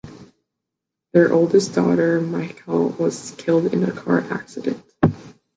Their 1.13 1.31
oldest 1.31 1.75
daughter, 1.75 2.19
Michal, 2.19 2.89
was 2.97 3.35
killed 3.37 3.71
in 3.71 3.83
a 3.83 3.91
car 3.91 4.21
accident. 4.33 4.83